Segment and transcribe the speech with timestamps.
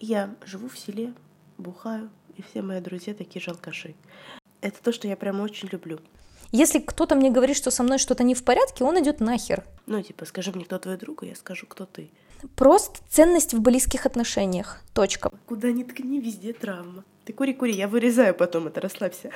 [0.00, 1.12] Я живу в селе,
[1.58, 3.96] бухаю, и все мои друзья такие же алкаши.
[4.60, 5.98] Это то, что я прям очень люблю.
[6.52, 9.64] Если кто-то мне говорит, что со мной что-то не в порядке, он идет нахер.
[9.86, 12.12] Ну, типа, скажи мне, кто твой друг, и я скажу, кто ты.
[12.54, 14.80] Просто ценность в близких отношениях.
[14.94, 15.32] Точка.
[15.46, 17.04] Куда ни ткни, везде травма.
[17.24, 19.32] Ты кури-кури, я вырезаю потом это, расслабься.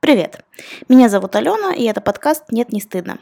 [0.00, 0.44] Привет,
[0.90, 3.18] меня зовут Алена, и это подкаст «Нет, не стыдно».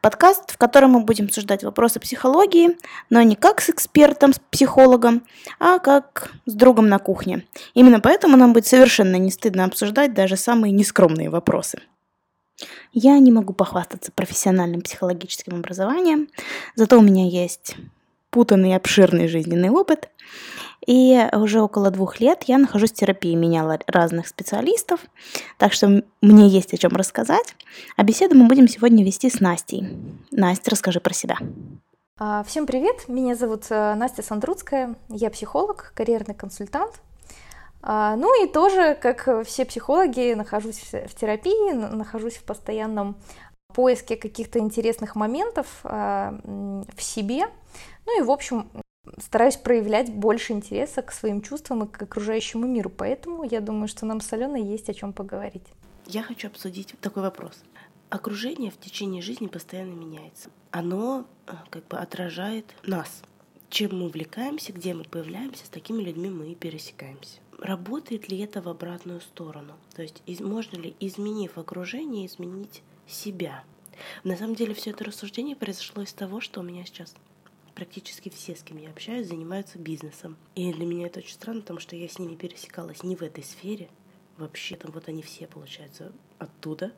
[0.00, 2.76] Подкаст, в котором мы будем обсуждать вопросы психологии,
[3.10, 5.22] но не как с экспертом, с психологом,
[5.58, 7.46] а как с другом на кухне.
[7.74, 11.80] Именно поэтому нам будет совершенно не стыдно обсуждать даже самые нескромные вопросы.
[12.92, 16.28] Я не могу похвастаться профессиональным психологическим образованием,
[16.74, 17.76] зато у меня есть
[18.30, 20.08] путанный и обширный жизненный опыт–
[20.84, 25.00] и уже около двух лет я нахожусь в терапии, меняла разных специалистов,
[25.58, 27.54] так что мне есть о чем рассказать.
[27.96, 29.88] А беседу мы будем сегодня вести с Настей.
[30.30, 31.38] Настя, расскажи про себя.
[32.18, 36.94] А, всем привет, меня зовут э, Настя Сандруцкая, я психолог, карьерный консультант.
[37.82, 43.16] А, ну и тоже, как все психологи, нахожусь в терапии, нахожусь в постоянном
[43.74, 47.44] поиске каких-то интересных моментов а, в себе.
[48.06, 48.70] Ну и, в общем,
[49.18, 52.90] стараюсь проявлять больше интереса к своим чувствам и к окружающему миру.
[52.90, 55.66] Поэтому я думаю, что нам с Аленой есть о чем поговорить.
[56.06, 57.62] Я хочу обсудить такой вопрос.
[58.10, 60.50] Окружение в течение жизни постоянно меняется.
[60.70, 63.22] Оно э, как бы отражает нас.
[63.68, 67.40] Чем мы увлекаемся, где мы появляемся, с такими людьми мы и пересекаемся.
[67.58, 69.74] Работает ли это в обратную сторону?
[69.94, 73.64] То есть можно ли, изменив окружение, изменить себя?
[74.22, 77.14] На самом деле все это рассуждение произошло из того, что у меня сейчас
[77.76, 80.36] практически все, с кем я общаюсь, занимаются бизнесом.
[80.56, 83.44] И для меня это очень странно, потому что я с ними пересекалась не в этой
[83.44, 83.88] сфере.
[84.38, 86.92] Вообще, там вот они все, получается, оттуда.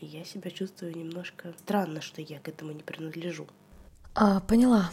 [0.00, 3.46] И я себя чувствую немножко странно, что я к этому не принадлежу.
[4.14, 4.90] А, поняла.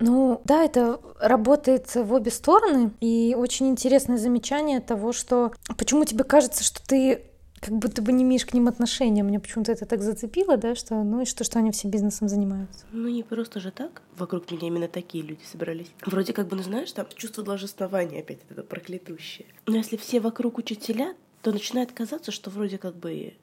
[0.00, 2.92] Ну, да, это работает в обе стороны.
[3.00, 7.30] И очень интересное замечание того, что почему тебе кажется, что ты
[7.60, 9.22] как будто бы не имеешь к ним отношения.
[9.22, 12.84] Мне почему-то это так зацепило, да, что ну и что, что они все бизнесом занимаются.
[12.92, 14.02] Ну не просто же так.
[14.16, 15.90] Вокруг меня именно такие люди собрались.
[16.04, 19.46] Вроде как бы, ну знаешь, там чувство должествования опять это проклятущее.
[19.66, 23.34] Но если все вокруг учителя, то начинает казаться, что вроде как бы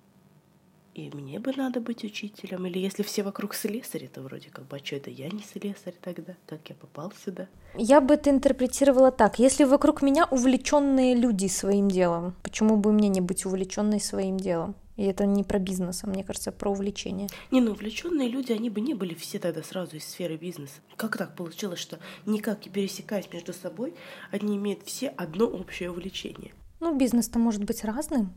[0.94, 2.66] и мне бы надо быть учителем.
[2.66, 5.96] Или если все вокруг слесари, то вроде как бы, а что это я не слесарь
[6.02, 6.36] тогда?
[6.46, 7.48] Как я попал сюда?
[7.76, 9.40] Я бы это интерпретировала так.
[9.40, 14.76] Если вокруг меня увлеченные люди своим делом, почему бы мне не быть увлеченной своим делом?
[14.96, 17.28] И это не про бизнес, а мне кажется, про увлечение.
[17.50, 20.82] Не, ну увлеченные люди, они бы не были все тогда сразу из сферы бизнеса.
[20.96, 23.96] Как так получилось, что никак не пересекаясь между собой,
[24.30, 26.54] они имеют все одно общее увлечение?
[26.80, 28.34] Ну, бизнес-то может быть разным.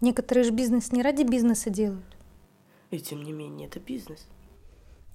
[0.00, 2.16] Некоторые же бизнес не ради бизнеса делают.
[2.90, 4.26] И тем не менее, это бизнес.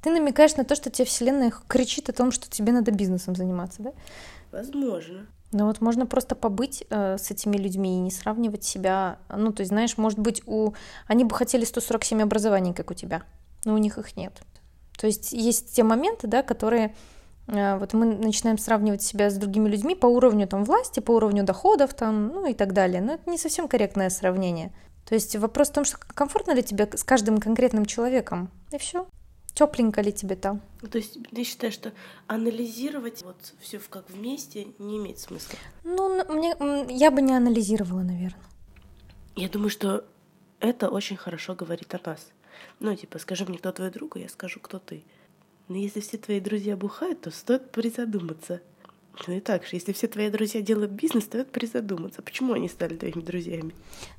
[0.02, 3.82] Ты намекаешь на то, что тебе Вселенная кричит о том, что тебе надо бизнесом заниматься,
[3.82, 3.94] да?
[4.52, 5.26] Возможно.
[5.52, 9.20] Ну вот можно просто побыть э, с этими людьми и не сравнивать себя.
[9.36, 10.74] Ну, то есть, знаешь, может быть, у...
[11.08, 13.24] они бы хотели 147 образований, как у тебя,
[13.64, 14.34] но у них их нет.
[14.98, 16.96] То есть есть те моменты, да, которые
[17.48, 21.94] вот мы начинаем сравнивать себя с другими людьми по уровню там власти, по уровню доходов
[21.94, 23.02] там, ну и так далее.
[23.02, 24.72] Но это не совсем корректное сравнение.
[25.06, 29.08] То есть вопрос в том, что комфортно ли тебе с каждым конкретным человеком, и все.
[29.54, 30.62] Тепленько ли тебе там?
[30.92, 31.94] То есть ты считаешь, что
[32.28, 35.58] анализировать вот все как вместе не имеет смысла?
[35.84, 36.56] Ну, мне,
[36.90, 38.42] я бы не анализировала, наверное.
[39.36, 40.04] Я думаю, что
[40.60, 42.28] это очень хорошо говорит о нас.
[42.80, 45.06] Ну, типа, скажи мне, кто твой друг, и я скажу, кто ты.
[45.68, 48.62] Но если все твои друзья бухают, то стоит призадуматься.
[49.28, 52.96] Ну и так же, если все твои друзья делают бизнес, стоит призадуматься, почему они стали
[52.96, 53.74] твоими друзьями.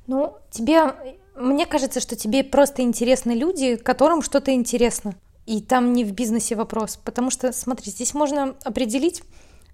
[0.07, 0.93] Ну, тебе,
[1.35, 5.15] мне кажется, что тебе просто интересны люди, которым что-то интересно.
[5.45, 9.23] И там не в бизнесе вопрос, потому что, смотри, здесь можно определить,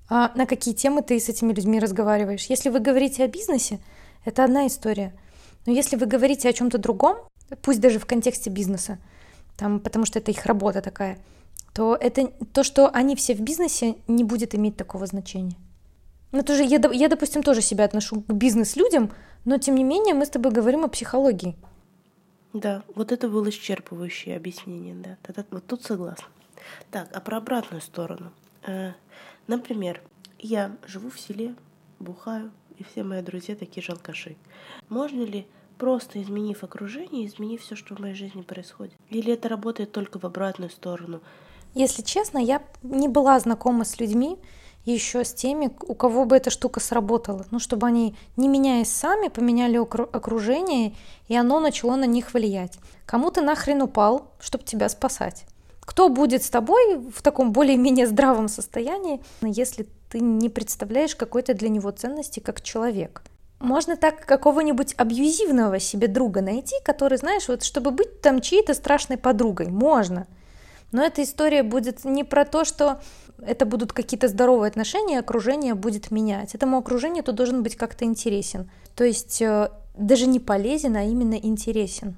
[0.10, 2.46] а, на какие темы ты с этими людьми разговариваешь.
[2.46, 3.80] Если вы говорите о бизнесе,
[4.26, 5.14] это одна история.
[5.66, 7.18] Но если вы говорите о чем-то другом,
[7.62, 9.00] пусть даже в контексте бизнеса,
[9.58, 11.18] там, потому что это их работа такая,
[11.74, 15.58] то это то, что они все в бизнесе, не будет иметь такого значения.
[16.32, 19.12] Ну, тоже я, я, допустим, тоже себя отношу к бизнес-людям,
[19.46, 21.56] но тем не менее мы с тобой говорим о психологии.
[22.54, 25.18] Да, вот это было исчерпывающее объяснение, да.
[25.24, 26.26] Тогда вот тут согласна.
[26.92, 28.32] Так, а про обратную сторону.
[28.66, 28.94] Э,
[29.48, 30.02] например,
[30.40, 31.56] я живу в селе,
[32.00, 33.96] бухаю, и все мои друзья такие же.
[34.90, 35.48] Можно ли
[35.78, 38.96] просто изменив окружение, изменив все, что в моей жизни происходит?
[39.10, 41.22] Или это работает только в обратную сторону?
[41.74, 44.38] Если честно, я не была знакома с людьми,
[44.86, 47.46] еще с теми, у кого бы эта штука сработала.
[47.52, 50.94] Ну, чтобы они, не меняясь сами, поменяли окружение,
[51.28, 52.78] и оно начало на них влиять.
[53.06, 55.46] Кому ты нахрен упал, чтобы тебя спасать?
[55.80, 61.70] Кто будет с тобой в таком более-менее здравом состоянии, если ты не представляешь какой-то для
[61.70, 63.24] него ценности как человек?
[63.60, 69.18] Можно так какого-нибудь абьюзивного себе друга найти, который, знаешь, вот чтобы быть там чьей-то страшной
[69.18, 69.68] подругой.
[69.68, 70.28] Можно.
[70.94, 73.02] Но эта история будет не про то, что
[73.46, 76.56] это будут какие-то здоровые отношения, окружение будет менять.
[76.56, 78.70] Этому окружению ты должен быть как-то интересен.
[78.96, 82.16] То есть э, даже не полезен, а именно интересен.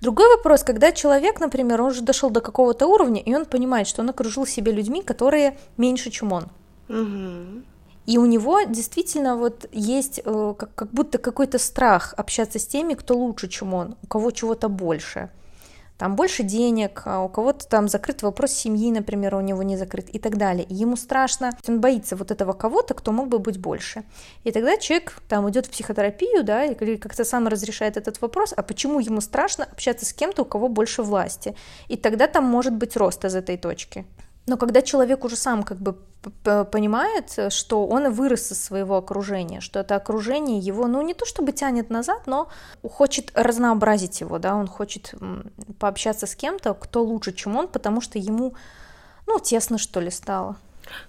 [0.00, 4.02] Другой вопрос, когда человек, например, он уже дошел до какого-то уровня, и он понимает, что
[4.02, 6.44] он окружил себя людьми, которые меньше, чем он.
[6.88, 7.62] Угу.
[8.06, 12.94] И у него действительно вот есть э, как, как будто какой-то страх общаться с теми,
[12.94, 15.28] кто лучше, чем он, у кого чего-то больше
[15.98, 20.08] там больше денег, а у кого-то там закрыт вопрос семьи, например, у него не закрыт
[20.08, 20.64] и так далее.
[20.64, 24.04] И ему страшно, он боится вот этого кого-то, кто мог бы быть больше.
[24.44, 28.62] И тогда человек там идет в психотерапию, да, или как-то сам разрешает этот вопрос, а
[28.62, 31.56] почему ему страшно общаться с кем-то, у кого больше власти.
[31.88, 34.06] И тогда там может быть рост из этой точки.
[34.48, 35.98] Но когда человек уже сам как бы
[36.42, 41.52] понимает, что он вырос из своего окружения, что это окружение его, ну не то чтобы
[41.52, 42.48] тянет назад, но
[42.82, 45.14] хочет разнообразить его, да, он хочет
[45.78, 48.54] пообщаться с кем-то, кто лучше, чем он, потому что ему,
[49.26, 50.56] ну, тесно что ли стало.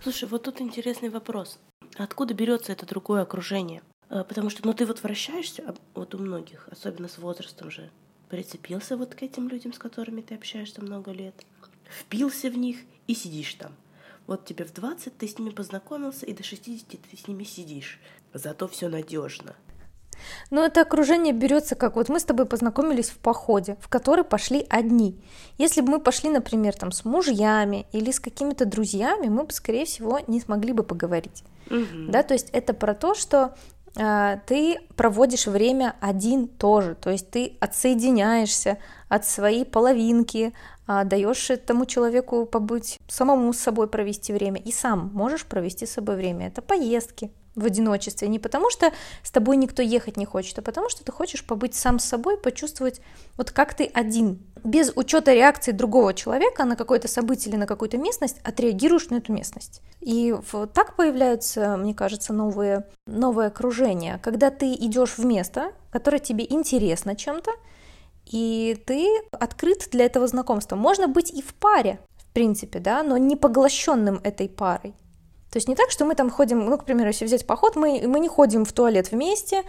[0.04, 1.60] Слушай, вот тут интересный вопрос.
[1.98, 3.82] Откуда берется это другое окружение?
[4.10, 7.90] Э, потому что, ну, ты вот вращаешься, а вот у многих, особенно с возрастом же,
[8.30, 11.36] прицепился вот к этим людям, с которыми ты общаешься много лет,
[11.90, 12.78] впился в них
[13.08, 13.72] и сидишь там.
[14.28, 18.00] Вот тебе в 20 ты с ними познакомился, и до 60 ты с ними сидишь.
[18.34, 19.56] Зато все надежно.
[20.52, 24.66] Но это окружение берется как вот мы с тобой познакомились в походе, в который пошли
[24.70, 25.20] одни.
[25.58, 29.86] Если бы мы пошли, например, там с мужьями или с какими-то друзьями, мы бы, скорее
[29.86, 31.44] всего, не смогли бы поговорить.
[31.70, 32.10] Угу.
[32.10, 33.56] Да, то есть это про то, что
[33.94, 38.78] ты проводишь время один тоже, то есть ты отсоединяешься
[39.08, 40.54] от своей половинки,
[40.88, 45.92] а, даешь этому человеку побыть, самому с собой провести время, и сам можешь провести с
[45.92, 46.48] собой время.
[46.48, 48.92] Это поездки в одиночестве, не потому что
[49.24, 52.38] с тобой никто ехать не хочет, а потому что ты хочешь побыть сам с собой,
[52.38, 53.02] почувствовать,
[53.38, 57.98] вот как ты один, без учета реакции другого человека на какое-то событие или на какую-то
[57.98, 59.82] местность, отреагируешь на эту местность.
[60.00, 66.20] И вот так появляются, мне кажется, новые, новые окружения, когда ты идешь в место, которое
[66.20, 67.52] тебе интересно чем-то,
[68.26, 70.76] и ты открыт для этого знакомства.
[70.76, 74.94] Можно быть и в паре, в принципе, да, но не поглощенным этой парой.
[75.52, 78.08] То есть не так, что мы там ходим, ну, к примеру, если взять поход, мы,
[78.08, 79.64] мы не ходим в туалет вместе,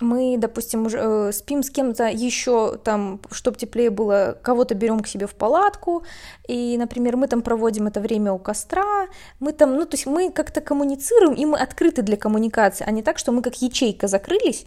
[0.00, 5.06] мы, допустим, уже, э, спим с кем-то еще там, чтобы теплее было, кого-то берем к
[5.06, 6.02] себе в палатку,
[6.46, 9.08] и, например, мы там проводим это время у костра,
[9.38, 13.02] мы там, ну, то есть мы как-то коммуницируем, и мы открыты для коммуникации, а не
[13.02, 14.64] так, что мы как ячейка закрылись,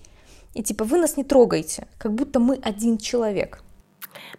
[0.54, 3.64] и типа вы нас не трогаете, как будто мы один человек.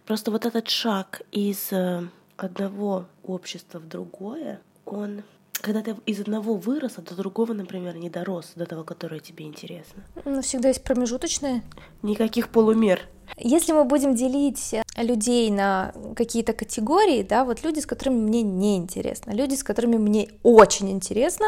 [0.07, 2.03] Просто вот этот шаг из э,
[2.37, 5.23] одного общества в другое, он
[5.63, 9.47] когда ты из одного вырос, а до другого, например, не дорос, до того, которое тебе
[9.47, 10.03] интересно.
[10.25, 11.63] Ну, всегда есть промежуточные.
[12.03, 13.01] Никаких полумер.
[13.39, 18.77] Если мы будем делить людей на какие-то категории, да, вот люди, с которыми мне не
[18.77, 21.47] интересно, люди, с которыми мне очень интересно,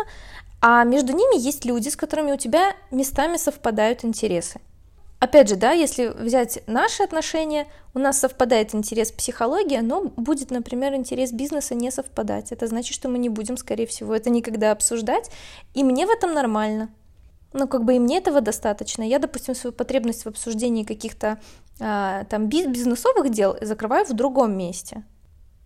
[0.63, 4.61] а между ними есть люди, с которыми у тебя местами совпадают интересы.
[5.25, 10.93] Опять же, да, если взять наши отношения, у нас совпадает интерес психологии, но будет, например,
[10.93, 12.53] интерес бизнеса не совпадать.
[12.53, 15.31] Это значит, что мы не будем, скорее всего, это никогда обсуждать,
[15.72, 16.91] и мне в этом нормально.
[17.55, 19.03] Ну, как бы и мне этого достаточно.
[19.03, 21.41] Я, допустим, свою потребность в обсуждении каких-то
[21.81, 25.05] а, там бизнесовых дел закрываю в другом месте.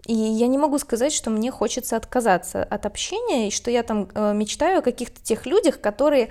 [0.06, 4.08] И я не могу сказать, что мне хочется отказаться от общения, и что я там
[4.14, 6.30] э, мечтаю о каких-то тех людях, которые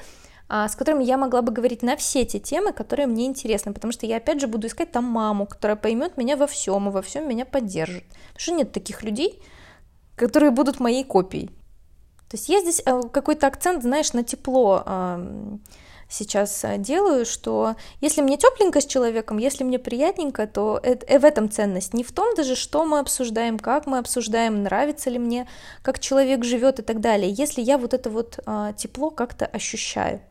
[0.50, 4.06] с которыми я могла бы говорить на все те темы, которые мне интересны, потому что
[4.06, 7.28] я опять же буду искать там маму, которая поймет меня во всем и во всем
[7.28, 8.06] меня поддержит.
[8.06, 9.42] Потому что нет таких людей,
[10.16, 11.48] которые будут моей копией.
[12.30, 14.84] То есть я здесь э, какой-то акцент, знаешь, на тепло
[16.10, 21.20] сейчас э, делаю, что если мне тепленько с человеком, если мне приятненько, то это, э,
[21.20, 21.94] в этом ценность.
[21.94, 25.48] Не в том даже, что мы обсуждаем, как мы обсуждаем, нравится ли мне,
[25.82, 27.32] как человек живет и так далее.
[27.32, 30.22] Если я вот это вот а, тепло как-то ощущаю.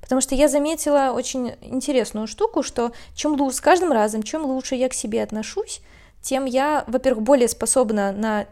[0.00, 4.74] Потому что я заметила очень интересную штуку, что чем лучше, с каждым разом, чем лучше
[4.74, 5.82] я к себе отношусь,
[6.22, 8.46] тем я, во-первых, более способна на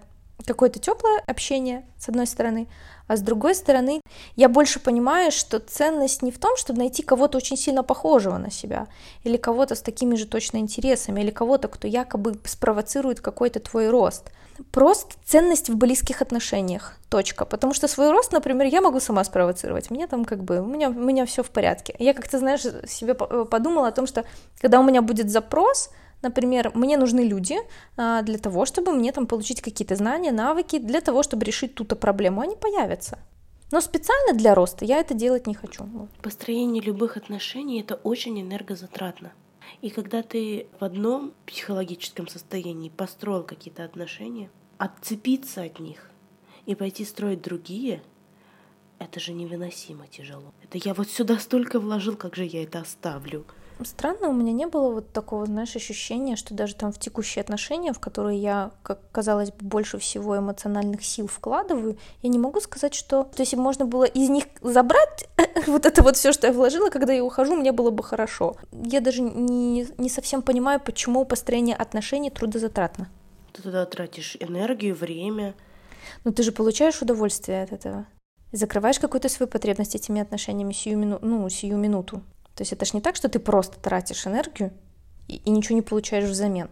[0.46, 2.68] какое-то теплое общение, с одной стороны,
[3.06, 4.00] а с другой стороны,
[4.36, 8.50] я больше понимаю, что ценность не в том, чтобы найти кого-то очень сильно похожего на
[8.50, 8.86] себя,
[9.24, 14.30] или кого-то с такими же точно интересами, или кого-то, кто якобы спровоцирует какой-то твой рост,
[14.70, 16.96] Просто ценность в близких отношениях.
[17.08, 17.44] Точка.
[17.44, 19.90] Потому что свой рост, например, я могу сама спровоцировать.
[19.90, 21.94] Мне там как бы, у меня, у меня все в порядке.
[21.98, 24.24] Я как-то, знаешь, себе подумала о том, что
[24.60, 27.56] когда у меня будет запрос, Например, мне нужны люди
[27.96, 31.94] а, для того, чтобы мне там получить какие-то знания, навыки, для того, чтобы решить ту-то
[31.94, 32.40] проблему.
[32.40, 33.18] Они появятся.
[33.70, 35.84] Но специально для роста я это делать не хочу.
[36.22, 39.32] Построение любых отношений это очень энергозатратно.
[39.80, 46.10] И когда ты в одном психологическом состоянии построил какие-то отношения, отцепиться от них
[46.66, 48.02] и пойти строить другие,
[48.98, 50.52] это же невыносимо тяжело.
[50.62, 53.46] Это я вот сюда столько вложил, как же я это оставлю?
[53.84, 57.92] Странно, у меня не было вот такого, знаешь, ощущения, что даже там в текущие отношения,
[57.92, 62.94] в которые я, как казалось бы, больше всего эмоциональных сил вкладываю, я не могу сказать,
[62.94, 63.24] что...
[63.24, 65.28] То есть можно было из них забрать
[65.66, 68.56] вот это вот все, что я вложила, когда я ухожу, мне было бы хорошо.
[68.72, 73.08] Я даже не, не совсем понимаю, почему построение отношений трудозатратно.
[73.52, 75.54] Ты туда тратишь энергию, время.
[76.24, 78.06] Но ты же получаешь удовольствие от этого.
[78.50, 81.18] Закрываешь какую-то свою потребность этими отношениями сию, мину...
[81.20, 82.22] ну, сию минуту.
[82.58, 84.72] То есть это ж не так, что ты просто тратишь энергию
[85.28, 86.68] и, и ничего не получаешь взамен.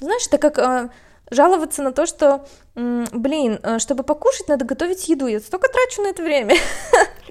[0.00, 0.90] Знаешь, это как э,
[1.30, 5.28] жаловаться на то, что, э, блин, э, чтобы покушать, надо готовить еду.
[5.28, 6.56] Я столько трачу на это время.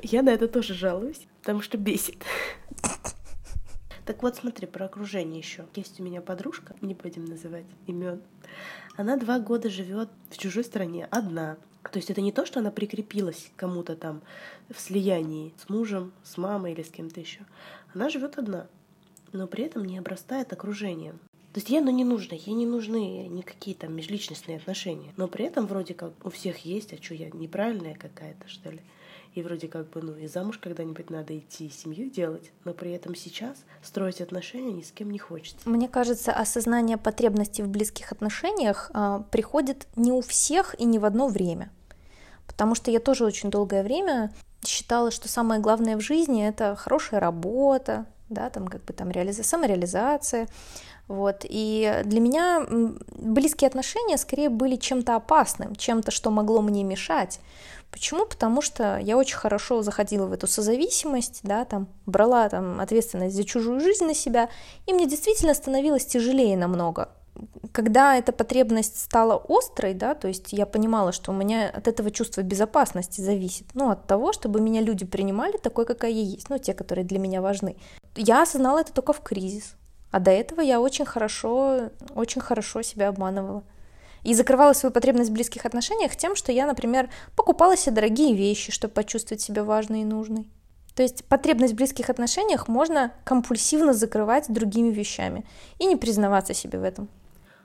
[0.02, 2.16] Я на это тоже жалуюсь, потому что бесит.
[4.06, 5.66] Так вот, смотри, про окружение еще.
[5.76, 8.22] Есть у меня подружка, не будем называть имен.
[8.96, 11.58] Она два года живет в чужой стране, одна.
[11.92, 14.22] То есть это не то, что она прикрепилась к кому-то там
[14.70, 17.42] в слиянии с мужем, с мамой или с кем-то еще.
[17.94, 18.68] Она живет одна,
[19.34, 21.20] но при этом не обрастает окружением.
[21.54, 25.14] То есть ей оно не нужно, ей не нужны никакие там межличностные отношения.
[25.18, 28.80] Но при этом вроде как у всех есть, а что я неправильная какая-то, что ли?
[29.34, 32.92] И вроде как бы, ну, и замуж когда-нибудь надо идти, и семью делать, но при
[32.92, 35.70] этом сейчас строить отношения ни с кем не хочется.
[35.70, 41.06] Мне кажется, осознание потребностей в близких отношениях э, приходит не у всех и не в
[41.06, 41.72] одно время.
[42.46, 44.34] Потому что я тоже очень долгое время
[44.66, 49.44] считала, что самое главное в жизни это хорошая работа, да, там как бы там реализация,
[49.44, 50.48] самореализация,
[51.08, 51.44] вот.
[51.44, 52.66] И для меня
[53.10, 57.40] близкие отношения скорее были чем-то опасным, чем-то, что могло мне мешать.
[57.92, 58.26] Почему?
[58.26, 63.44] Потому что я очень хорошо заходила в эту созависимость, да, там, брала там ответственность за
[63.44, 64.50] чужую жизнь на себя,
[64.88, 67.10] и мне действительно становилось тяжелее намного
[67.72, 72.12] когда эта потребность стала острой, да, то есть я понимала, что у меня от этого
[72.12, 76.58] чувства безопасности зависит, ну, от того, чтобы меня люди принимали такой, какая я есть, ну,
[76.58, 77.78] те, которые для меня важны.
[78.16, 79.76] Я осознала это только в кризис,
[80.12, 83.64] а до этого я очень хорошо, очень хорошо себя обманывала.
[84.24, 88.72] И закрывала свою потребность в близких отношениях тем, что я, например, покупала себе дорогие вещи,
[88.72, 90.48] чтобы почувствовать себя важной и нужной.
[90.94, 95.46] То есть потребность в близких отношениях можно компульсивно закрывать другими вещами
[95.80, 97.10] и не признаваться себе в этом.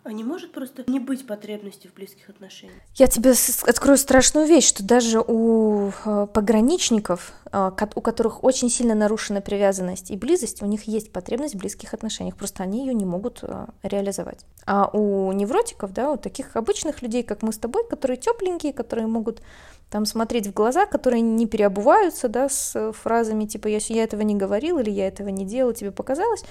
[0.08, 2.80] А не может просто не быть потребности в близких отношениях?
[2.94, 3.32] Я тебе
[3.66, 10.12] открою страшную вещь, что даже у э, пограничников, э, у которых очень сильно нарушена привязанность
[10.12, 13.66] и близость, у них есть потребность в близких отношениях, просто они ее не могут э,
[13.82, 14.46] реализовать.
[14.64, 19.08] А у невротиков, да, у таких обычных людей, как мы с тобой, которые тепленькие, которые
[19.08, 19.42] могут
[19.90, 24.36] там смотреть в глаза, которые не переобуваются, да, с фразами типа «я, я этого не
[24.36, 26.44] говорил» или «я этого не делал, тебе показалось»,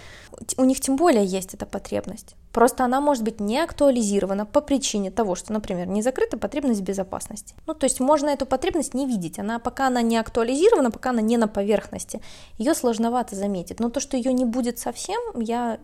[0.57, 2.35] у них тем более есть эта потребность.
[2.55, 6.83] Просто она может быть не актуализирована по причине того, что, например, не закрыта потребность в
[6.85, 7.53] безопасности.
[7.67, 11.19] Ну, то есть можно эту потребность не видеть, она пока она не актуализирована, пока она
[11.19, 12.21] не на поверхности,
[12.57, 13.81] ее сложновато заметить.
[13.81, 15.79] Но то, что ее не будет совсем, я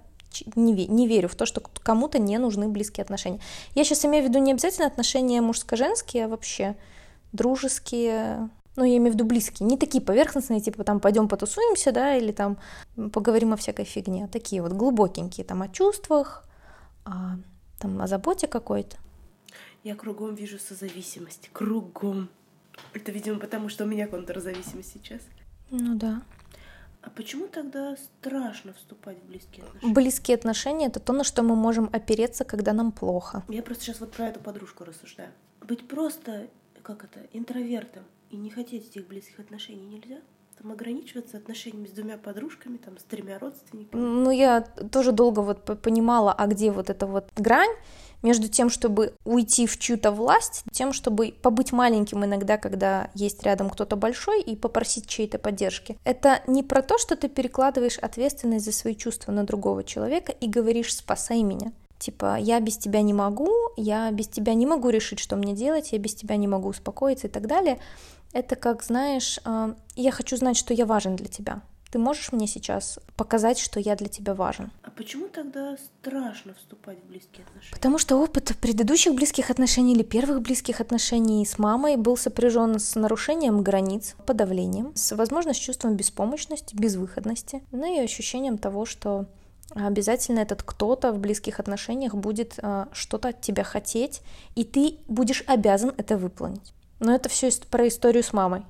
[0.55, 3.41] не, верю в то, что кому-то не нужны близкие отношения.
[3.75, 6.77] Я сейчас имею в виду не обязательно отношения мужско-женские, а вообще
[7.33, 12.15] дружеские, ну, я имею в виду близкие, не такие поверхностные, типа там пойдем потусуемся, да,
[12.15, 12.59] или там
[13.11, 16.45] поговорим о всякой фигне, а такие вот глубокенькие, там о чувствах,
[17.05, 17.37] о,
[17.79, 18.97] там о заботе какой-то.
[19.83, 22.29] Я кругом вижу созависимость, кругом.
[22.93, 25.21] Это, видимо, потому что у меня контрзависимость сейчас.
[25.71, 26.21] Ну да.
[27.01, 29.93] А почему тогда страшно вступать в близкие отношения?
[29.93, 33.43] Близкие отношения это то, на что мы можем опереться, когда нам плохо.
[33.49, 35.31] Я просто сейчас вот про эту подружку рассуждаю.
[35.61, 36.47] Быть просто
[36.81, 40.21] как это, интровертом и не хотеть этих близких отношений нельзя?
[40.61, 43.99] Там ограничиваться отношениями с двумя подружками, там, с тремя родственниками?
[43.99, 47.71] Ну, я тоже долго вот понимала, а где вот эта вот грань
[48.21, 53.71] между тем, чтобы уйти в чью-то власть, тем, чтобы побыть маленьким иногда, когда есть рядом
[53.71, 55.97] кто-то большой, и попросить чьей-то поддержки.
[56.03, 60.47] Это не про то, что ты перекладываешь ответственность за свои чувства на другого человека и
[60.47, 61.71] говоришь «спасай меня».
[61.97, 65.91] Типа, я без тебя не могу, я без тебя не могу решить, что мне делать,
[65.91, 67.79] я без тебя не могу успокоиться и так далее.
[68.33, 71.61] Это как, знаешь, а, я хочу знать, что я важен для тебя.
[71.91, 74.71] Ты можешь мне сейчас показать, что я для тебя важен?
[74.81, 77.73] А почему тогда страшно вступать в близкие отношения?
[77.73, 82.95] Потому что опыт предыдущих близких отношений или первых близких отношений с мамой был сопряжен с
[82.95, 89.25] нарушением границ, подавлением, с, возможно, с чувством беспомощности, безвыходности, ну и ощущением того, что
[89.75, 94.21] обязательно этот кто-то в близких отношениях будет э, что-то от тебя хотеть,
[94.55, 96.73] и ты будешь обязан это выполнить.
[97.01, 98.63] Но это все про историю с мамой.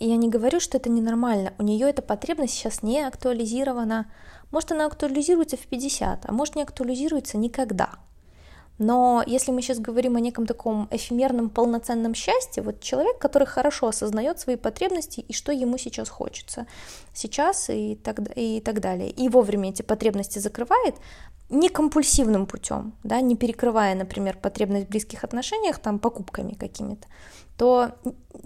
[0.00, 1.52] Я не говорю, что это ненормально.
[1.58, 4.10] У нее эта потребность сейчас не актуализирована.
[4.50, 7.90] Может, она актуализируется в 50, а может, не актуализируется никогда.
[8.78, 13.88] Но если мы сейчас говорим о неком таком эфемерном полноценном счастье, вот человек, который хорошо
[13.88, 16.66] осознает свои потребности и что ему сейчас хочется,
[17.12, 20.96] сейчас и так, и так далее, и вовремя эти потребности закрывает,
[21.50, 27.06] не компульсивным путем, да, не перекрывая, например, потребность в близких отношениях там покупками какими-то,
[27.56, 27.92] то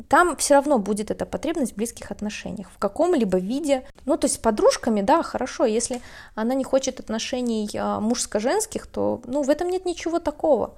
[0.09, 3.87] там все равно будет эта потребность в близких отношениях, в каком-либо виде.
[4.05, 6.00] Ну, то есть с подружками, да, хорошо, если
[6.35, 10.77] она не хочет отношений а, мужско-женских, то, ну, в этом нет ничего такого.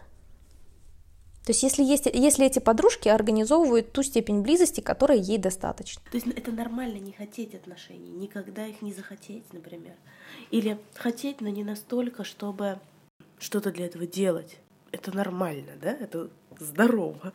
[1.45, 6.03] То есть если, есть, если эти подружки организовывают ту степень близости, которая ей достаточно.
[6.11, 9.95] То есть это нормально не хотеть отношений, никогда их не захотеть, например.
[10.51, 12.79] Или хотеть, но не настолько, чтобы
[13.39, 14.59] что-то для этого делать.
[14.93, 15.91] Это нормально, да?
[15.91, 17.33] Это здорово.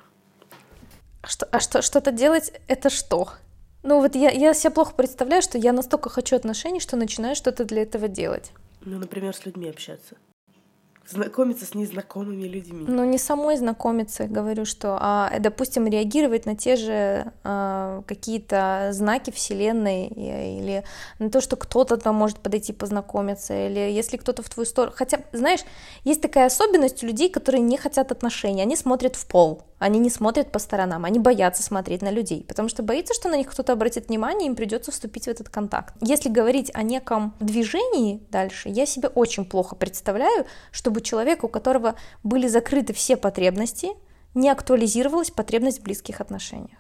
[1.26, 3.30] А что, а что, что-то делать это что?
[3.82, 7.66] Ну вот я, я себе плохо представляю, что я настолько хочу отношений, что начинаю что-то
[7.66, 8.52] для этого делать.
[8.82, 10.18] Ну, например, с людьми общаться
[11.10, 12.86] знакомиться с незнакомыми людьми.
[12.88, 19.32] Ну, не самой знакомиться, говорю, что, а, допустим, реагировать на те же а, какие-то знаки
[19.32, 20.84] Вселенной или
[21.20, 24.94] на то, что кто-то там может подойти познакомиться, или если кто-то в твою сторону...
[24.96, 25.62] Хотя, знаешь,
[26.04, 30.10] есть такая особенность у людей, которые не хотят отношений, они смотрят в пол, они не
[30.10, 33.74] смотрят по сторонам, они боятся смотреть на людей, потому что боятся, что на них кто-то
[33.74, 35.94] обратит внимание, им придется вступить в этот контакт.
[36.02, 41.96] Если говорить о неком движении дальше, я себе очень плохо представляю, чтобы человек, у которого
[42.24, 43.90] были закрыты все потребности,
[44.34, 46.80] не актуализировалась потребность в близких отношениях.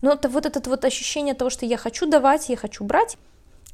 [0.00, 3.16] Но это вот это вот ощущение того, что я хочу давать, я хочу брать,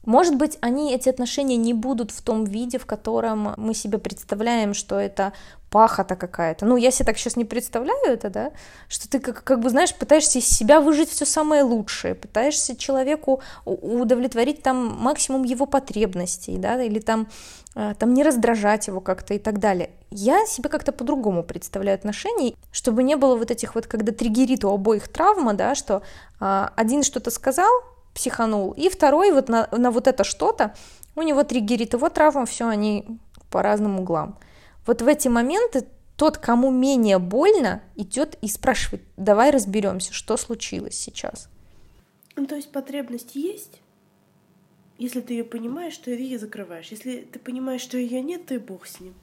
[0.06, 4.74] может быть, они, эти отношения не будут в том виде, в котором мы себе представляем,
[4.74, 5.32] что это
[5.70, 6.66] пахота какая-то.
[6.66, 8.52] Ну, я себе так сейчас не представляю это, да,
[8.88, 13.42] что ты как, как бы, знаешь, пытаешься из себя выжить все самое лучшее, пытаешься человеку
[13.64, 17.26] удовлетворить там максимум его потребностей, да, или там,
[17.74, 19.90] э, там не раздражать его как-то и так далее.
[20.10, 24.70] Я себе как-то по-другому представляю отношения, чтобы не было вот этих вот, когда триггерит у
[24.70, 26.02] обоих травма, да, что
[26.38, 27.72] а, один что-то сказал,
[28.14, 30.74] психанул, и второй вот на, на вот это что-то,
[31.16, 33.18] у него триггерит его травма, все, они
[33.50, 34.38] по разным углам.
[34.86, 40.94] Вот в эти моменты тот, кому менее больно, идет и спрашивает, давай разберемся, что случилось
[40.94, 41.48] сейчас.
[42.36, 43.80] Ну, то есть потребность есть,
[44.98, 46.88] если ты ее понимаешь, то ее закрываешь.
[46.88, 49.14] Если ты понимаешь, что ее нет, то и бог с ним.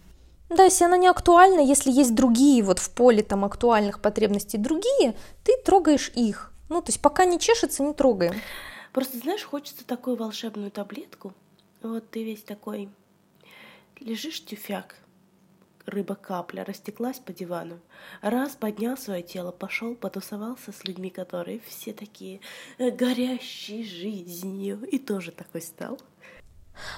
[0.50, 5.16] Да, если она не актуальна, если есть другие вот в поле там актуальных потребностей, другие,
[5.46, 6.52] ты трогаешь их.
[6.68, 8.36] Ну, то есть пока не чешется, не трогаем.
[8.94, 11.34] Просто, знаешь, хочется такую волшебную таблетку.
[11.82, 12.90] Вот ты весь такой
[14.00, 14.96] лежишь тюфяк,
[15.86, 17.80] рыба-капля растеклась по дивану.
[18.22, 22.42] Раз поднял свое тело, пошел, потусовался с людьми, которые все такие
[22.78, 26.00] э, горящие жизнью, и тоже такой стал.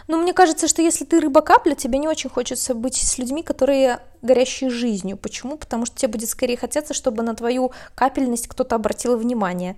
[0.08, 4.00] Ну, мне кажется, что если ты рыба-капля, тебе не очень хочется быть с людьми, которые
[4.22, 5.18] горящие жизнью.
[5.18, 5.58] Почему?
[5.58, 9.76] Потому что тебе будет скорее хотеться, чтобы на твою капельность кто-то обратил внимание.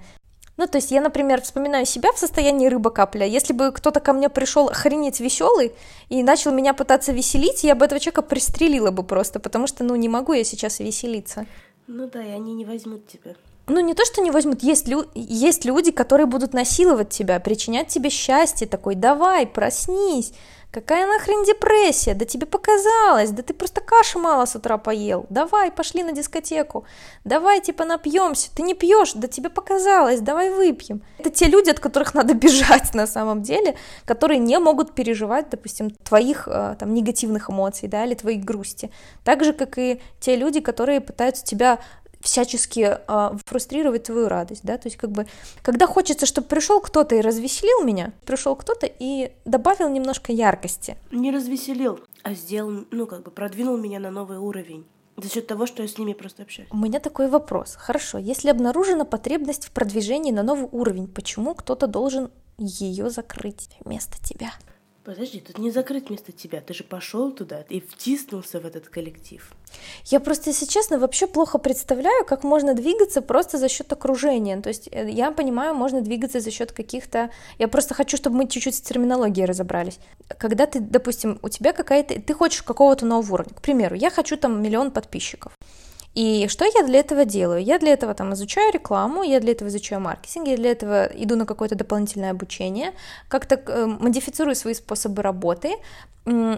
[0.57, 3.25] Ну, то есть я, например, вспоминаю себя в состоянии рыба-капля.
[3.25, 5.73] Если бы кто-то ко мне пришел охренеть веселый
[6.07, 9.95] и начал меня пытаться веселить, я бы этого человека пристрелила бы просто, потому что, ну,
[9.95, 11.45] не могу я сейчас веселиться.
[11.87, 13.35] Ну да, и они не возьмут тебя.
[13.67, 17.87] Ну, не то, что не возьмут, есть, лю- есть люди, которые будут насиловать тебя, причинять
[17.87, 20.33] тебе счастье, такой, давай, проснись,
[20.75, 22.13] Какая нахрен депрессия?
[22.15, 25.25] Да тебе показалось, да ты просто каши мало с утра поел.
[25.29, 26.83] Давай, пошли на дискотеку.
[27.23, 28.49] Давай, типа, напьемся.
[28.53, 31.01] Ты не пьешь, да тебе показалось, давай выпьем.
[31.17, 35.91] Это те люди, от которых надо бежать на самом деле, которые не могут переживать, допустим,
[35.91, 38.91] твоих э, там негативных эмоций, да, или твоих грусти.
[39.23, 41.79] Так же, как и те люди, которые пытаются тебя
[42.25, 45.27] всячески э, фрустрировать твою радость, да, то есть как бы,
[45.61, 50.97] когда хочется, чтобы пришел кто-то и развеселил меня, пришел кто-то и добавил немножко яркости.
[51.11, 54.85] Не развеселил, а сделал, ну как бы продвинул меня на новый уровень.
[55.17, 56.67] За счет того, что я с ними просто общаюсь.
[56.71, 57.75] У меня такой вопрос.
[57.75, 64.21] Хорошо, если обнаружена потребность в продвижении на новый уровень, почему кто-то должен ее закрыть вместо
[64.21, 64.51] тебя?
[65.05, 66.61] Подожди, тут не закрыт вместо тебя.
[66.61, 69.51] Ты же пошел туда и втиснулся в этот коллектив.
[70.05, 74.59] Я просто, если честно, вообще плохо представляю, как можно двигаться просто за счет окружения.
[74.61, 77.29] То есть э, я понимаю, можно двигаться за счет каких-то.
[77.59, 79.99] Я просто хочу, чтобы мы чуть-чуть с терминологией разобрались.
[80.39, 83.53] Когда ты, допустим, у тебя какая-то, ты хочешь какого-то нового уровня.
[83.53, 85.53] К примеру, я хочу там миллион подписчиков.
[86.15, 87.61] И что я для этого делаю?
[87.61, 91.35] Я для этого там изучаю рекламу, я для этого изучаю маркетинг, я для этого иду
[91.35, 92.93] на какое-то дополнительное обучение,
[93.27, 95.75] как-то э, модифицирую свои способы работы,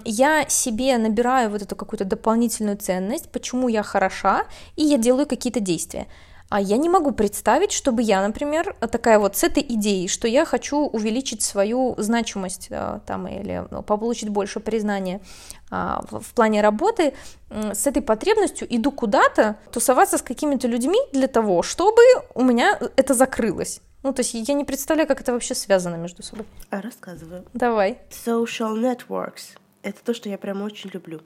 [0.06, 4.46] я себе набираю вот эту какую-то дополнительную ценность, почему я хороша,
[4.78, 6.08] и я делаю какие-то действия.
[6.50, 10.46] А я не могу представить, чтобы я, например, такая вот с этой идеей, что я
[10.46, 15.20] хочу увеличить свою значимость э, там или ну, получить больше признания
[15.70, 17.14] а, в плане работы,
[17.50, 22.02] с этой потребностью иду куда-то тусоваться с какими-то людьми для того, чтобы
[22.34, 23.82] у меня это закрылось.
[24.04, 26.46] Ну, то есть я не представляю, как это вообще связано между собой.
[26.70, 27.46] А рассказываю.
[27.54, 28.00] Давай.
[28.10, 29.58] Social networks.
[29.82, 31.22] Это то, что я прям очень люблю.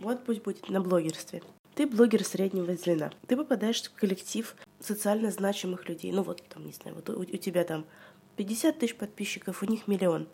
[0.00, 1.42] Вот пусть будет на блогерстве.
[1.80, 3.10] Ты блогер среднего звена.
[3.26, 6.12] Ты попадаешь в коллектив социально значимых людей.
[6.12, 7.86] Ну вот там, не знаю, вот у, у тебя там
[8.36, 10.28] 50 тысяч подписчиков, у них миллион.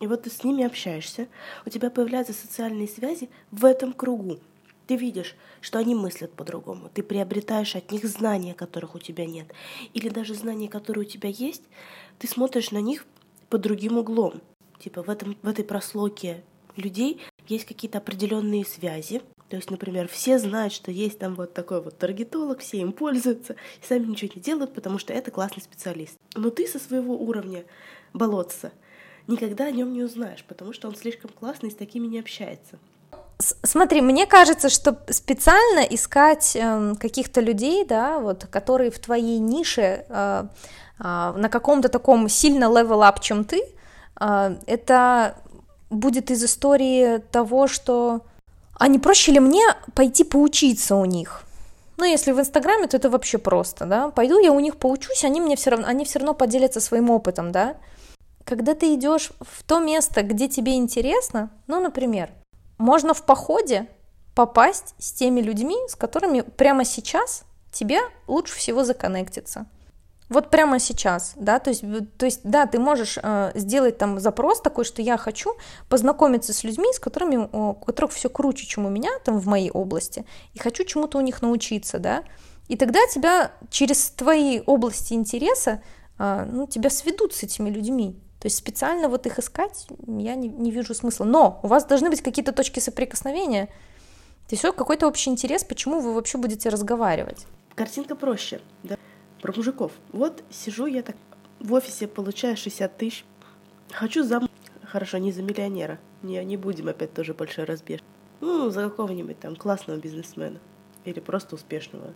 [0.00, 1.28] И вот ты с ними общаешься,
[1.64, 4.40] у тебя появляются социальные связи в этом кругу.
[4.88, 6.90] Ты видишь, что они мыслят по-другому.
[6.92, 9.46] Ты приобретаешь от них знания, которых у тебя нет.
[9.94, 11.62] Или даже знания, которые у тебя есть,
[12.18, 13.06] ты смотришь на них
[13.50, 14.42] под другим углом.
[14.80, 16.42] Типа в, этом, в этой прослойке
[16.74, 21.80] людей есть какие-то определенные связи, то есть, например, все знают, что есть там вот такой
[21.80, 26.18] вот таргетолог, все им пользуются, и сами ничего не делают, потому что это классный специалист.
[26.34, 27.64] Но ты со своего уровня
[28.12, 28.72] болотца
[29.26, 32.78] никогда о нем не узнаешь, потому что он слишком классный и с такими не общается.
[33.38, 40.04] Смотри, мне кажется, что специально искать э, каких-то людей, да, вот, которые в твоей нише
[40.08, 40.44] э,
[40.98, 41.02] э,
[41.36, 43.62] на каком-то таком сильно level-up, чем ты,
[44.20, 45.36] э, это
[45.88, 48.22] будет из истории того, что
[48.78, 49.64] а не проще ли мне
[49.94, 51.42] пойти поучиться у них?
[51.96, 54.10] Ну, если в Инстаграме, то это вообще просто, да.
[54.10, 57.50] Пойду я у них поучусь, они мне все равно, они все равно поделятся своим опытом,
[57.50, 57.76] да.
[58.44, 62.30] Когда ты идешь в то место, где тебе интересно, ну, например,
[62.78, 63.88] можно в походе
[64.36, 69.66] попасть с теми людьми, с которыми прямо сейчас тебе лучше всего законнектиться.
[70.28, 71.82] Вот прямо сейчас, да, то есть,
[72.18, 75.56] то есть да, ты можешь э, сделать там запрос такой, что я хочу
[75.88, 79.70] познакомиться с людьми, с которыми, у которых все круче, чем у меня там в моей
[79.70, 82.24] области, и хочу чему-то у них научиться, да,
[82.68, 85.82] и тогда тебя через твои области интереса,
[86.18, 90.48] э, ну, тебя сведут с этими людьми, то есть специально вот их искать я не,
[90.48, 93.66] не вижу смысла, но у вас должны быть какие-то точки соприкосновения,
[94.46, 97.46] то есть какой-то общий интерес, почему вы вообще будете разговаривать.
[97.74, 98.98] Картинка проще, да
[99.40, 99.92] про мужиков.
[100.12, 101.16] Вот сижу я так
[101.60, 103.24] в офисе, получаю 60 тысяч.
[103.92, 104.48] Хочу зам...
[104.84, 105.98] Хорошо, не за миллионера.
[106.22, 108.00] Не, не будем опять тоже большой разбег.
[108.40, 110.58] Ну, за какого-нибудь там классного бизнесмена.
[111.04, 112.14] Или просто успешного.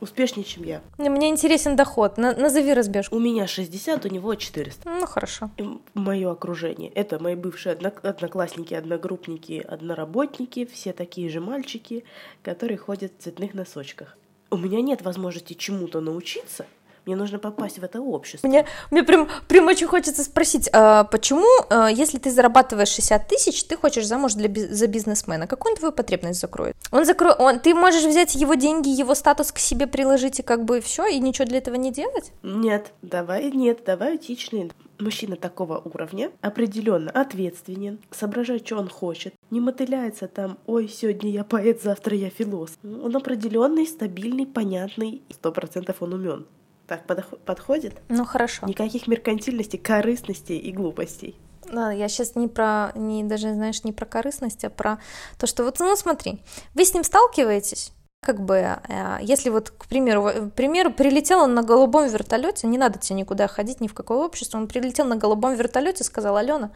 [0.00, 0.80] Успешнее, чем я.
[0.96, 2.16] Мне интересен доход.
[2.16, 3.16] На назови разбежку.
[3.16, 4.88] У меня 60, у него 400.
[4.88, 5.50] Ну, хорошо.
[5.92, 6.90] Мое окружение.
[6.90, 10.64] Это мои бывшие одноклассники, одногруппники, одноработники.
[10.64, 12.04] Все такие же мальчики,
[12.42, 14.16] которые ходят в цветных носочках
[14.50, 16.66] у меня нет возможности чему-то научиться,
[17.06, 18.46] мне нужно попасть в это общество.
[18.46, 23.64] Мне, мне прям, прям очень хочется спросить, а почему, а, если ты зарабатываешь 60 тысяч,
[23.64, 26.76] ты хочешь замуж для, за бизнесмена, какую он твою потребность закроет?
[26.90, 30.64] Он закроет, он, ты можешь взять его деньги, его статус к себе приложить и как
[30.64, 32.32] бы все, и ничего для этого не делать?
[32.42, 34.70] Нет, давай, нет, давай этичный.
[34.98, 41.42] Мужчина такого уровня определенно ответственен, соображает, что он хочет, не мотыляется там, ой, сегодня я
[41.42, 42.76] поэт, завтра я философ.
[42.84, 46.46] Он определенный, стабильный, понятный, сто процентов он умен.
[46.90, 47.04] Так
[47.44, 47.94] подходит?
[48.08, 48.66] Ну хорошо.
[48.66, 51.36] Никаких меркантильностей, корыстностей и глупостей.
[51.70, 54.98] Да, я сейчас не про, не даже, знаешь, не про корыстность, а про
[55.38, 56.42] то, что вот, ну смотри,
[56.74, 61.54] вы с ним сталкиваетесь, как бы, э, если вот, к примеру, к примеру, прилетел он
[61.54, 65.14] на голубом вертолете, не надо тебе никуда ходить, ни в какое общество, он прилетел на
[65.14, 66.72] голубом вертолете, сказал, Алена,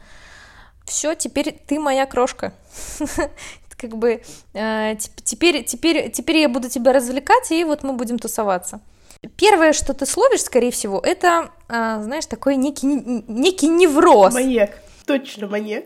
[0.85, 2.55] все, теперь ты моя крошка.
[3.77, 4.23] Как бы
[4.53, 8.81] э, теперь, теперь, теперь я буду тебя развлекать, и вот мы будем тусоваться.
[9.37, 14.35] Первое, что ты словишь, скорее всего, это, а, знаешь, такой некий, некий невроз.
[14.35, 14.71] Маньяк,
[15.07, 15.85] точно маньяк.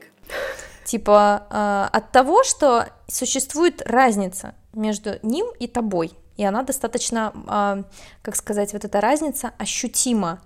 [0.85, 7.83] Типа а, от того, что существует разница между ним и тобой, и она достаточно, а,
[8.23, 10.41] как сказать, вот эта разница ощутима.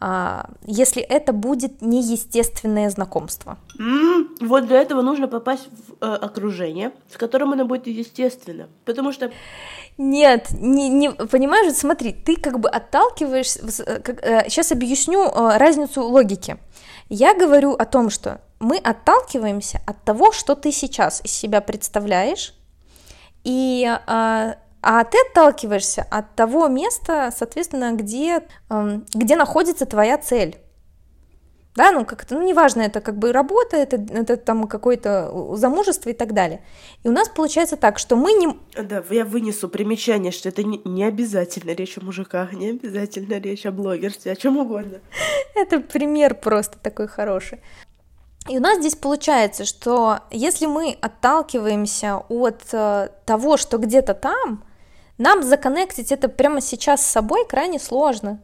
[0.00, 3.58] А, если это будет неестественное знакомство.
[3.78, 8.68] М, Вот для этого нужно попасть в э, окружение, с которым оно будет естественно.
[8.84, 9.30] Потому что
[9.96, 13.60] Нет, не, не, понимаешь, вот смотри, ты как бы отталкиваешься,
[14.48, 16.58] сейчас объясню э, разницу логики.
[17.08, 22.54] Я говорю о том, что мы отталкиваемся от того, что ты сейчас из себя представляешь,
[23.44, 30.58] и а, а ты отталкиваешься от того места, соответственно, где, эм, где находится твоя цель.
[31.74, 36.12] Да, ну как-то, ну неважно, это как бы работа, это, это там какое-то замужество и
[36.12, 36.62] так далее.
[37.02, 38.56] И у нас получается так, что мы не...
[38.80, 43.66] Да, я вынесу примечание, что это не, не обязательно речь о мужиках, не обязательно речь
[43.66, 45.00] о блогерстве, о чем угодно.
[45.56, 47.60] Это пример просто такой хороший.
[48.48, 54.62] И у нас здесь получается, что если мы отталкиваемся от э, того, что где-то там,
[55.18, 58.42] нам законнектить это прямо сейчас с собой крайне сложно.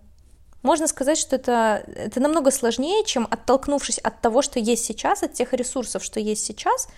[0.63, 5.33] Можно сказать, что это, это намного сложнее, чем оттолкнувшись от того, что есть сейчас, от
[5.33, 6.89] тех ресурсов, что есть сейчас,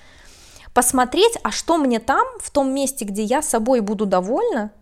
[0.74, 4.72] посмотреть, а что мне там, в том месте, где я собой буду довольна,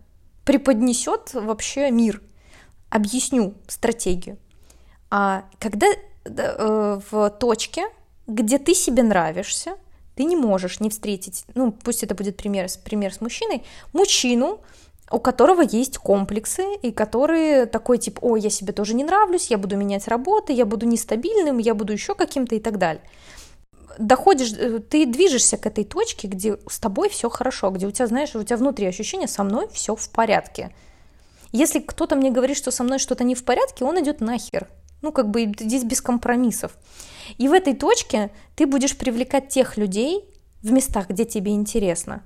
[0.45, 2.21] преподнесет вообще мир.
[2.89, 4.37] Объясню стратегию.
[5.09, 5.87] А когда
[6.25, 7.85] э, в точке,
[8.27, 9.75] где ты себе нравишься,
[10.21, 14.61] ты не можешь не встретить, ну пусть это будет пример, пример с мужчиной, мужчину,
[15.09, 19.57] у которого есть комплексы, и который такой тип, о, я себе тоже не нравлюсь, я
[19.57, 23.01] буду менять работы, я буду нестабильным, я буду еще каким-то и так далее.
[23.97, 28.05] Доходишь, э, ты движешься к этой точке, где с тобой все хорошо, где у тебя,
[28.05, 30.69] знаешь, у тебя внутри ощущение, со мной все в порядке.
[31.51, 34.67] Если кто-то мне говорит, что со мной что-то не в порядке, он идет нахер.
[35.01, 36.77] Ну, как бы здесь без компромиссов.
[37.37, 40.25] И в этой точке ты будешь привлекать тех людей
[40.61, 42.23] в местах, где тебе интересно,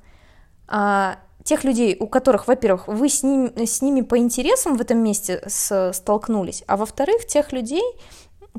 [0.67, 4.97] а, тех людей, у которых, во-первых, вы с, ним, с ними по интересам в этом
[4.97, 7.83] месте столкнулись, а во-вторых, тех людей,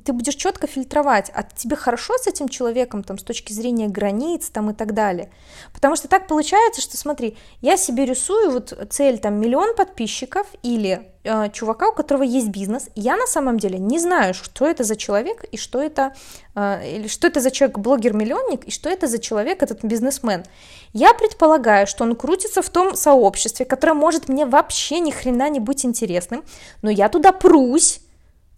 [0.04, 4.50] ты будешь четко фильтровать, а тебе хорошо с этим человеком там, с точки зрения границ
[4.50, 5.30] там, и так далее.
[5.72, 11.09] Потому что так получается, что смотри, я себе рисую вот цель там миллион подписчиков или
[11.24, 12.88] э, чувака, у которого есть бизнес.
[12.94, 16.14] Я на самом деле не знаю, что это за человек и что это,
[16.54, 20.44] э, или что это за человек блогер-миллионник и что это за человек этот бизнесмен.
[20.92, 25.61] Я предполагаю, что он крутится в том сообществе, которое может мне вообще ни хрена не
[25.61, 26.44] быть интересным,
[26.82, 28.00] но я туда прусь,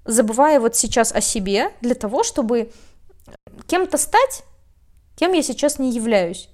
[0.08, 2.72] забывая вот сейчас о себе для того, чтобы
[3.66, 4.42] кем-то стать,
[5.14, 6.48] кем я сейчас не являюсь.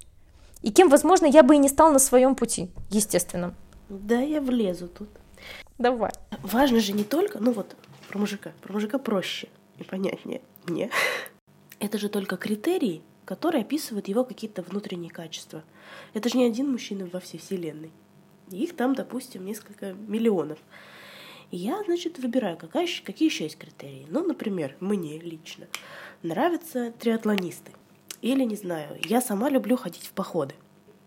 [0.60, 3.54] И кем, возможно, я бы и не стал на своем пути, естественно.
[3.88, 5.08] Да, я влезу тут.
[5.78, 6.10] Давай.
[6.42, 7.76] Важно же не только, ну вот,
[8.08, 8.52] про мужика.
[8.62, 10.90] Про мужика проще и понятнее мне.
[11.78, 15.62] Это же только критерии, которые описывают его какие-то внутренние качества.
[16.12, 17.92] Это же не один мужчина во всей вселенной.
[18.50, 20.58] Их там, допустим, несколько миллионов.
[21.50, 24.06] И я, значит, выбираю, какая, какие еще есть критерии.
[24.08, 25.66] Ну, например, мне лично
[26.22, 27.72] нравятся триатлонисты.
[28.22, 30.54] Или, не знаю, я сама люблю ходить в походы.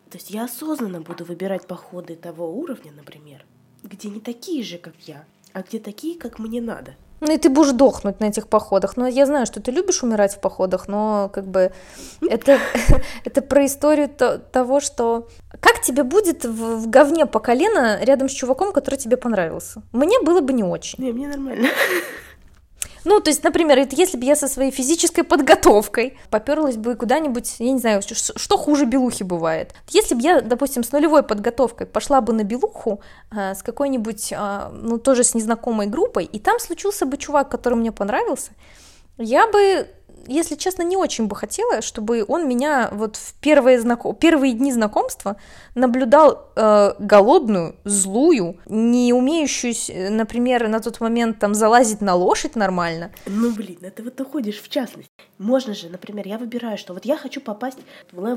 [0.10, 3.46] То есть я осознанно буду выбирать походы того уровня, например,
[3.84, 6.96] где не такие же, как я, а где такие, как мне надо.
[7.20, 8.98] Ну и ты будешь дохнуть на этих походах.
[8.98, 11.72] Но я знаю, что ты любишь умирать в походах, но как бы
[12.22, 12.60] это,
[13.26, 15.28] это про историю то, того, что
[15.60, 19.82] как тебе будет в, в говне по колено рядом с чуваком, который тебе понравился?
[19.92, 21.04] Мне было бы не очень.
[21.04, 21.70] Не, мне нормально.
[23.06, 27.72] Ну, то есть, например, если бы я со своей физической подготовкой поперлась бы куда-нибудь, я
[27.72, 29.74] не знаю, что, хуже белухи бывает.
[29.90, 34.70] Если бы я, допустим, с нулевой подготовкой пошла бы на белуху а, с какой-нибудь, а,
[34.74, 38.52] ну, тоже с незнакомой группой, и там случился бы чувак, который мне понравился,
[39.18, 39.88] я бы
[40.26, 44.16] если честно, не очень бы хотела, чтобы он меня вот в первые, знаком...
[44.16, 45.38] первые дни знакомства
[45.76, 49.74] наблюдал э, голодную, злую, не умеющую,
[50.12, 53.12] например, на тот момент там залазить на лошадь нормально.
[53.26, 55.10] Ну, блин, это вот ты ходишь в частность.
[55.38, 57.80] Можно же, например, я выбираю, что вот я хочу попасть
[58.12, 58.26] в.
[58.26, 58.36] Э,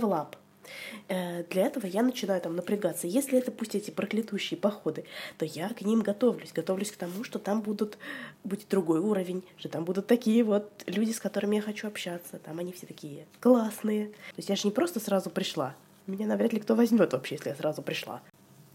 [1.10, 3.08] для этого я начинаю там напрягаться.
[3.08, 5.04] Если это пусть эти проклятущие походы,
[5.38, 6.52] то я к ним готовлюсь.
[6.52, 7.98] Готовлюсь к тому, что там будут,
[8.44, 12.38] будет другой уровень, что там будут такие вот люди, с которыми я хочу общаться.
[12.38, 14.06] Там они все такие классные.
[14.06, 15.74] То есть я же не просто сразу пришла.
[16.06, 18.22] Меня навряд ли кто возьмет вообще, если я сразу пришла.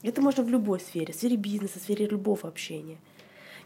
[0.03, 2.97] Это можно в любой сфере, в сфере бизнеса, в сфере любого общения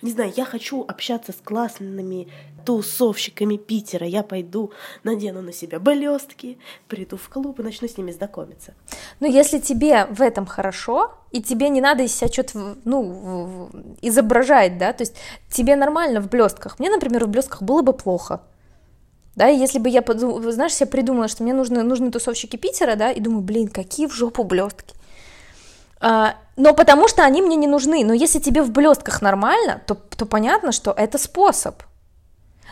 [0.02, 2.28] не знаю, я хочу общаться с классными
[2.66, 4.72] тусовщиками Питера, я пойду,
[5.04, 6.58] надену на себя блестки,
[6.88, 8.74] приду в клуб и начну с ними знакомиться.
[9.20, 13.70] Ну, если тебе в этом хорошо, и тебе не надо из себя что-то, ну,
[14.02, 15.16] изображать, да, то есть
[15.50, 16.80] тебе нормально в блестках.
[16.80, 18.42] Мне, например, в блестках было бы плохо.
[19.36, 20.04] Да, если бы я,
[20.52, 24.14] знаешь, себе придумала, что мне нужны, нужны тусовщики Питера, да, и думаю, блин, какие в
[24.14, 24.99] жопу блестки
[26.02, 28.04] но потому что они мне не нужны.
[28.04, 31.82] Но если тебе в блестках нормально, то, то понятно, что это способ.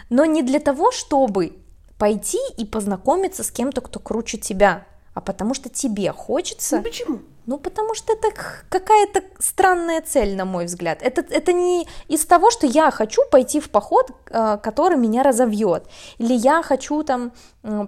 [0.09, 1.57] Но не для того, чтобы
[1.97, 6.77] пойти и познакомиться с кем-то, кто круче тебя, а потому что тебе хочется.
[6.77, 7.19] Ну почему?
[7.47, 8.27] Ну, потому что это
[8.69, 10.99] какая-то странная цель, на мой взгляд.
[11.01, 15.87] Это, это не из того, что я хочу пойти в поход, э, который меня разовьет,
[16.17, 17.31] или я хочу там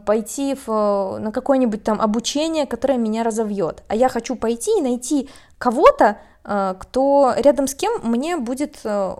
[0.06, 5.30] пойти в, на какое-нибудь там обучение, которое меня разовьет, а я хочу пойти и найти
[5.58, 9.15] кого-то, э, кто рядом с кем мне будет э,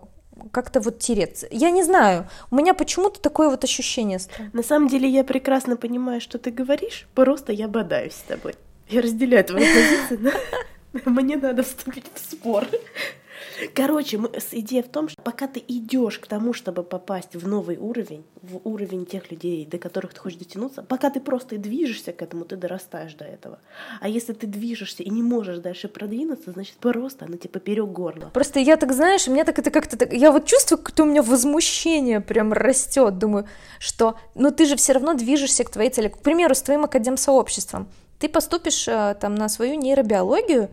[0.52, 1.47] как-то вот тереться.
[1.52, 4.19] Я не знаю, у меня почему-то такое вот ощущение.
[4.54, 8.56] На самом деле я прекрасно понимаю, что ты говоришь, просто я бодаюсь с тобой.
[8.89, 10.34] Я разделяю твою позицию,
[11.06, 12.65] но мне надо вступить в спор.
[13.73, 17.78] Короче, мы, идея в том, что пока ты идешь к тому, чтобы попасть в новый
[17.78, 22.21] уровень, в уровень тех людей, до которых ты хочешь дотянуться, пока ты просто движешься к
[22.21, 23.60] этому, ты дорастаешь до этого.
[23.99, 28.32] А если ты движешься и не можешь дальше продвинуться, значит просто оно тебе поперек горла.
[28.34, 31.06] Просто я так, знаешь, у меня так это как-то так, я вот чувствую, как-то у
[31.06, 33.47] меня возмущение прям растет, думаю,
[33.80, 36.08] что, ну ты же все равно движешься к твоей цели.
[36.08, 37.88] К примеру, с твоим академ-сообществом
[38.19, 40.69] ты поступишь э, там на свою нейробиологию,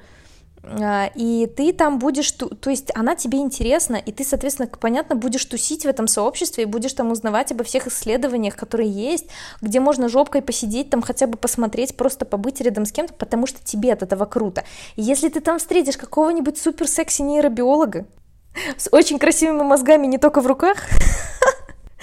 [0.63, 5.45] э, и ты там будешь, то есть она тебе интересна, и ты, соответственно, понятно, будешь
[5.45, 9.27] тусить в этом сообществе и будешь там узнавать обо всех исследованиях, которые есть,
[9.61, 13.65] где можно жопкой посидеть, там хотя бы посмотреть, просто побыть рядом с кем-то, потому что
[13.65, 14.65] тебе от этого круто.
[14.97, 18.07] И если ты там встретишь какого-нибудь супер секси нейробиолога
[18.77, 20.79] с очень красивыми мозгами не только в руках,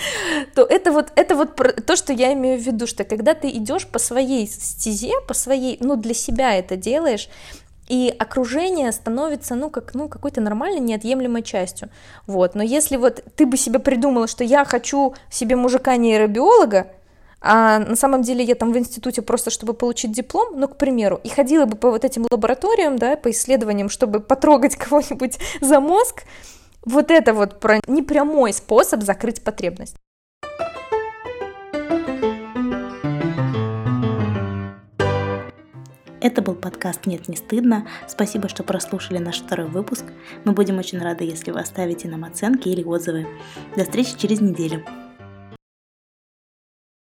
[0.56, 3.88] то это вот, это вот то, что я имею в виду, что когда ты идешь
[3.88, 7.30] по своей стезе, по своей, ну, для себя это делаешь,
[7.88, 11.89] и окружение становится, ну, как, ну, какой-то нормальной, неотъемлемой частью,
[12.28, 16.88] вот, но если вот ты бы себе придумала, что я хочу себе мужика-нейробиолога,
[17.46, 21.20] а на самом деле я там в институте просто, чтобы получить диплом, ну, к примеру,
[21.26, 26.24] и ходила бы по вот этим лабораториям, да, по исследованиям, чтобы потрогать кого-нибудь за мозг,
[26.86, 29.96] вот это вот про непрямой способ закрыть потребность.
[36.22, 37.86] Это был подкаст «Нет, не стыдно».
[38.08, 40.06] Спасибо, что прослушали наш второй выпуск.
[40.46, 43.28] Мы будем очень рады, если вы оставите нам оценки или отзывы.
[43.76, 44.86] До встречи через неделю.